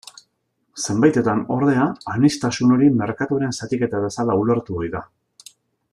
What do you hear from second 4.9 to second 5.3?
da.